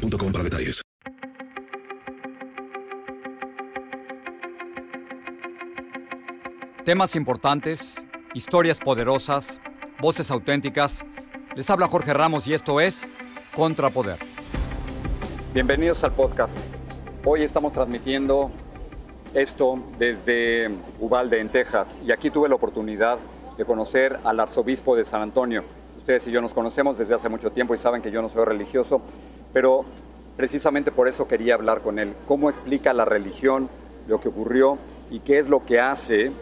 [0.00, 0.82] boostmobile.com para detalles.
[6.84, 9.60] Temas importantes, historias poderosas,
[10.00, 11.04] voces auténticas.
[11.54, 13.10] Les habla Jorge Ramos y esto es
[13.54, 14.16] Contrapoder.
[15.52, 16.58] Bienvenidos al podcast.
[17.24, 18.50] Hoy estamos transmitiendo
[19.34, 23.18] esto desde Uvalde, en Texas, y aquí tuve la oportunidad
[23.56, 25.64] de conocer al arzobispo de San Antonio.
[25.98, 28.44] Ustedes y yo nos conocemos desde hace mucho tiempo y saben que yo no soy
[28.46, 29.02] religioso,
[29.52, 29.84] pero
[30.36, 32.14] precisamente por eso quería hablar con él.
[32.26, 33.68] ¿Cómo explica la religión
[34.08, 34.78] lo que ocurrió
[35.10, 36.32] y qué es lo que hace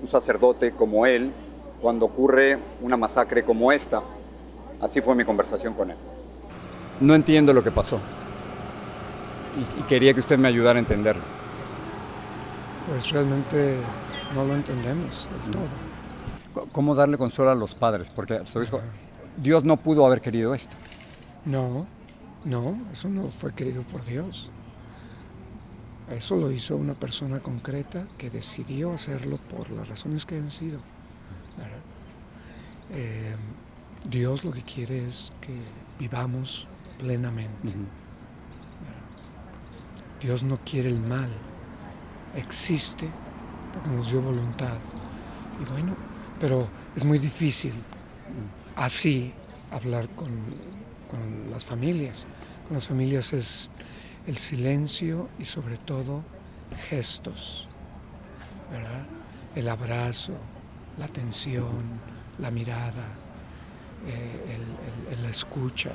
[0.00, 1.32] un sacerdote como él
[1.80, 4.02] cuando ocurre una masacre como esta?
[4.80, 5.96] Así fue mi conversación con él.
[7.00, 8.00] No entiendo lo que pasó
[9.56, 11.22] y, quería que usted me ayudara a entenderlo.
[12.88, 13.78] Pues realmente
[14.34, 16.66] no lo entendemos del todo.
[16.72, 18.12] ¿Cómo darle consuelo a los padres?
[18.14, 18.40] Porque
[19.36, 20.76] Dios no pudo haber querido esto.
[21.44, 21.86] No,
[22.44, 24.50] no, eso no fue querido por Dios.
[26.10, 30.80] Eso lo hizo una persona concreta que decidió hacerlo por las razones que han sido.
[32.90, 33.34] Eh,
[34.08, 35.56] Dios lo que quiere es que
[35.98, 37.74] vivamos plenamente.
[40.20, 41.30] Dios no quiere el mal,
[42.36, 43.08] existe
[43.72, 44.78] porque nos dio voluntad.
[45.60, 45.96] Y bueno,
[46.38, 47.72] pero es muy difícil
[48.76, 49.32] así
[49.70, 50.30] hablar con
[51.10, 52.26] con las familias.
[52.66, 53.70] Con las familias es
[54.26, 56.24] el silencio y sobre todo
[56.88, 57.68] gestos,
[58.70, 59.06] ¿verdad?
[59.54, 60.32] El abrazo,
[60.98, 62.00] la atención,
[62.38, 63.04] la mirada,
[64.06, 64.58] eh,
[65.10, 65.92] el, la escucha.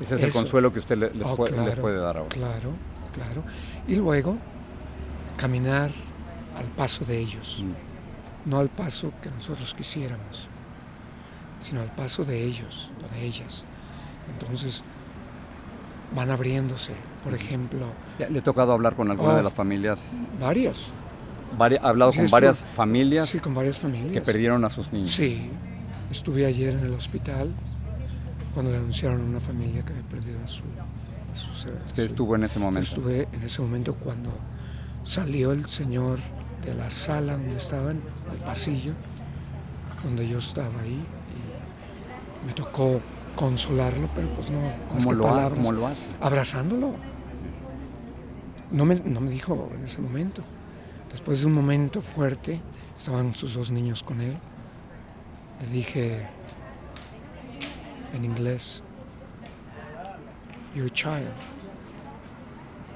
[0.00, 2.28] Ese es el consuelo que usted les, oh, puede, dar ahora.
[2.28, 2.70] Claro,
[3.12, 3.42] claro.
[3.86, 4.36] Y luego
[5.36, 5.90] caminar
[6.56, 8.50] al paso de ellos, mm.
[8.50, 10.48] no al paso que nosotros quisiéramos,
[11.64, 13.64] sino al paso de ellos o de ellas.
[14.30, 14.84] Entonces
[16.14, 16.92] van abriéndose,
[17.24, 17.86] por ejemplo.
[18.18, 19.98] ¿Le ha tocado hablar con alguna de oh, las familias?
[20.38, 20.90] Varias.
[21.58, 23.30] ¿Ha hablado con varias familias?
[23.30, 24.12] Sí, con varias familias.
[24.12, 25.12] Que perdieron a sus niños.
[25.12, 25.50] Sí.
[26.10, 27.50] Estuve ayer en el hospital
[28.52, 30.62] cuando le anunciaron a una familia que había perdido a su,
[31.86, 32.88] ¿Usted estuvo en ese momento?
[32.88, 34.30] Estuve en ese momento cuando
[35.02, 36.18] salió el señor
[36.64, 38.92] de la sala donde estaban, al pasillo,
[40.04, 41.04] donde yo estaba ahí,
[42.46, 43.00] me tocó
[43.36, 44.60] consolarlo, pero pues no,
[44.92, 45.66] más que palabras.
[45.66, 46.08] ¿Cómo lo hace?
[46.20, 46.94] Abrazándolo.
[48.70, 50.42] No me, no me dijo en ese momento.
[51.10, 52.60] Después de un momento fuerte,
[52.98, 54.36] estaban sus dos niños con él.
[55.60, 56.26] Le dije
[58.12, 58.82] en inglés,
[60.74, 61.30] Your child.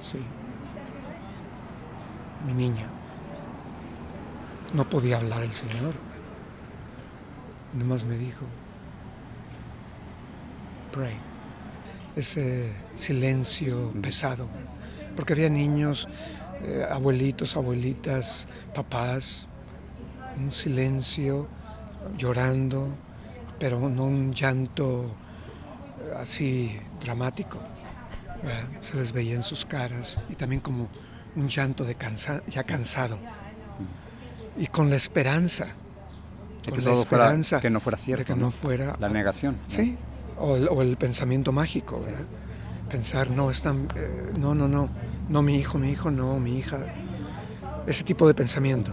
[0.00, 0.18] Sí.
[2.44, 2.88] Mi niña.
[4.74, 5.94] No podía hablar el Señor.
[7.72, 8.44] Nomás me dijo,
[12.16, 14.48] ese silencio pesado,
[15.14, 16.08] porque había niños,
[16.62, 19.46] eh, abuelitos, abuelitas, papás,
[20.36, 21.46] un silencio
[22.16, 22.88] llorando,
[23.58, 27.58] pero no un llanto eh, así dramático.
[28.80, 30.88] Se les veía en sus caras y también como
[31.34, 33.18] un llanto de cansa ya cansado.
[34.56, 35.66] Y con la esperanza,
[36.68, 39.56] con la esperanza que no fuera cierto, de que no, fuera la negación.
[39.66, 39.96] Sí,
[40.38, 42.26] o el, pensamiento mágico, ¿verdad?
[42.88, 44.88] Pensar, no, están, eh, no, no, no,
[45.28, 46.78] no mi hijo, mi hijo, no, mi hija.
[47.86, 48.92] Ese tipo de pensamiento.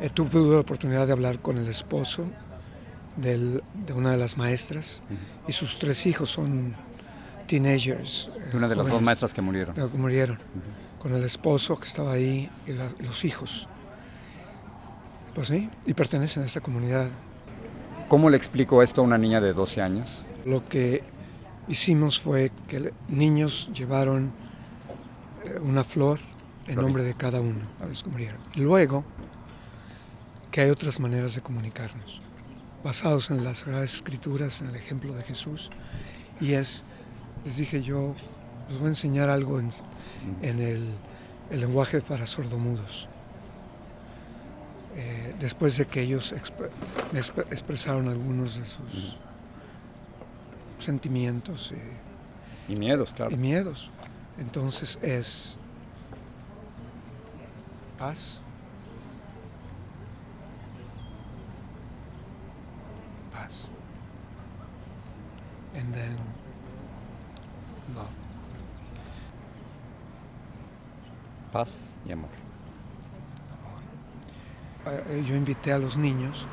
[0.00, 2.24] Eh, tuve la oportunidad de hablar con el esposo
[3.16, 3.62] de
[3.94, 5.02] una de las maestras
[5.48, 6.76] y sus tres hijos son
[7.48, 8.30] teenagers.
[8.52, 9.74] una de las dos maestras que murieron.
[9.74, 10.38] Que murieron.
[11.00, 12.72] Con el esposo que estaba ahí y
[13.02, 13.66] los hijos.
[15.34, 17.08] Pues sí, y pertenecen a esta comunidad
[18.08, 20.24] ¿Cómo le explico esto a una niña de 12 años?
[20.46, 21.02] Lo que
[21.68, 24.32] hicimos fue que niños llevaron
[25.44, 26.18] eh, una flor
[26.66, 27.66] en nombre de cada uno.
[28.54, 29.04] Luego,
[30.50, 32.22] que hay otras maneras de comunicarnos,
[32.82, 35.70] basados en las Sagradas Escrituras, en el ejemplo de Jesús,
[36.40, 36.84] y es,
[37.44, 38.14] les dije yo,
[38.70, 39.70] les voy a enseñar algo en,
[40.42, 40.94] el,
[41.50, 43.06] el lenguaje para sordomudos.
[45.00, 46.34] Eh, después de que ellos
[47.52, 49.16] expresaron algunos de sus
[50.78, 51.72] sentimientos.
[52.68, 53.30] Y miedos, claro.
[53.30, 53.92] Y miedos.
[54.38, 55.56] Entonces es
[57.96, 58.42] paz.
[63.32, 63.68] Paz.
[65.76, 66.16] And then
[67.94, 68.08] love.
[71.52, 72.47] Paz y amor.
[74.90, 76.46] Eh, Yo invité a los niños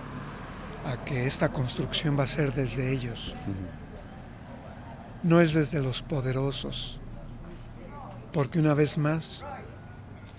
[0.86, 3.36] a que esta construcción va a ser desde ellos.
[5.24, 7.00] No es desde los poderosos.
[8.32, 9.44] Porque una vez más,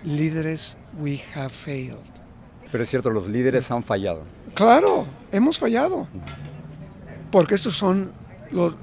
[0.04, 1.96] líderes, we have failed.
[2.70, 4.22] Pero es cierto, los líderes han fallado.
[4.54, 6.06] Claro, hemos fallado.
[7.31, 8.12] Porque estos son
[8.50, 8.75] los,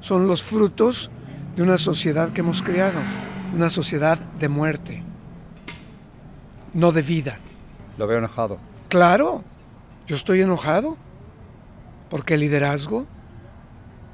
[0.00, 1.10] son los frutos
[1.56, 3.00] de una sociedad que hemos creado.
[3.54, 5.02] Una sociedad de muerte,
[6.74, 7.38] no de vida.
[7.98, 8.58] Lo veo enojado.
[8.88, 9.44] Claro,
[10.06, 10.96] yo estoy enojado
[12.08, 13.04] porque el liderazgo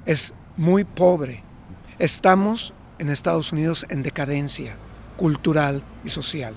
[0.06, 1.44] es muy pobre.
[1.98, 4.74] Estamos en Estados Unidos en decadencia
[5.16, 6.54] cultural y social.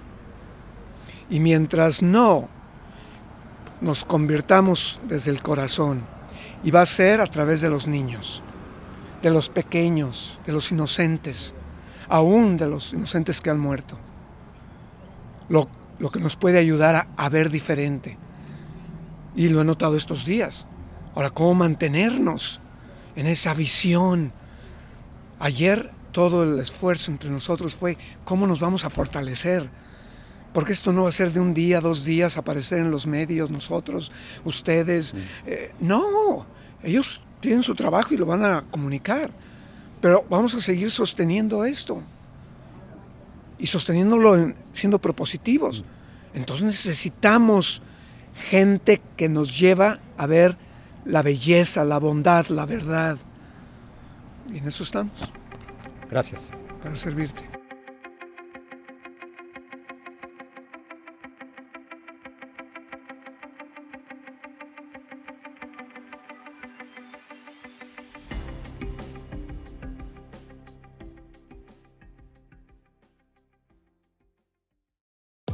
[1.30, 2.48] Y mientras no
[3.82, 6.02] nos convirtamos desde el corazón,
[6.64, 8.42] y va a ser a través de los niños,
[9.22, 11.54] de los pequeños, de los inocentes,
[12.10, 13.98] aún de los inocentes que han muerto,
[15.50, 15.68] lo,
[16.00, 18.18] lo que nos puede ayudar a, a ver diferente.
[19.36, 20.68] Y lo he notado estos días.
[21.16, 22.62] Ahora, ¿cómo mantenernos
[23.16, 24.32] en esa visión?
[25.40, 29.70] Ayer todo el esfuerzo entre nosotros fue cómo nos vamos a fortalecer.
[30.54, 33.52] Porque esto no va a ser de un día, dos días, aparecer en los medios,
[33.52, 34.12] nosotros,
[34.44, 35.14] ustedes.
[35.46, 36.48] Eh, no,
[36.82, 39.30] ellos tienen su trabajo y lo van a comunicar.
[40.02, 42.02] Pero vamos a seguir sosteniendo esto.
[43.60, 45.84] Y sosteniéndolo en- siendo propositivos.
[46.34, 47.82] Entonces necesitamos
[48.50, 50.58] gente que nos lleva a ver
[51.06, 53.18] la belleza, la bondad, la verdad.
[54.54, 55.14] Y en eso estamos,
[56.10, 56.42] Gracias.
[56.84, 57.57] para servirte.